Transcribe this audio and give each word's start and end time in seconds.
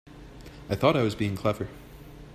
I 0.67 0.73
thought 0.73 0.95
I 0.97 1.03
was 1.03 1.13
being 1.13 1.37
clever. 1.37 1.67